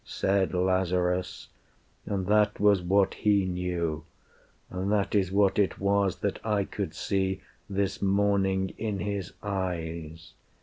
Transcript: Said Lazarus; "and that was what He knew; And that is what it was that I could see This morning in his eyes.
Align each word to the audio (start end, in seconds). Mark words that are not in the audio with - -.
Said 0.03 0.55
Lazarus; 0.55 1.49
"and 2.07 2.25
that 2.25 2.59
was 2.59 2.81
what 2.81 3.13
He 3.13 3.45
knew; 3.45 4.03
And 4.71 4.91
that 4.91 5.13
is 5.13 5.31
what 5.31 5.59
it 5.59 5.77
was 5.77 6.21
that 6.21 6.43
I 6.43 6.63
could 6.63 6.95
see 6.95 7.41
This 7.69 8.01
morning 8.01 8.73
in 8.79 8.97
his 8.97 9.33
eyes. 9.43 10.33